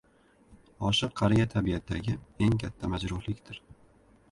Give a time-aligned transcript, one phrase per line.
[0.89, 2.17] Oshiq qariya tabiatdagi
[2.47, 3.63] eng katta majruhlikdir.